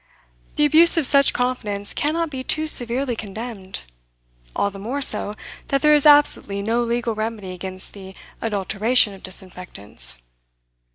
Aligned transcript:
The 0.55 0.65
abuse 0.65 0.97
of 0.97 1.05
such 1.05 1.31
confidence 1.31 1.93
cannot 1.93 2.31
be 2.31 2.43
too 2.43 2.65
severely 2.65 3.15
condemned, 3.15 3.83
all 4.55 4.71
the 4.71 4.79
more 4.79 4.99
so, 4.99 5.35
that 5.67 5.83
there 5.83 5.93
is 5.93 6.07
absolutely 6.07 6.63
no 6.63 6.81
legal 6.81 7.13
remedy 7.13 7.51
against 7.51 7.93
the 7.93 8.15
adulteration 8.41 9.13
of 9.13 9.21
disinfectants. 9.21 10.15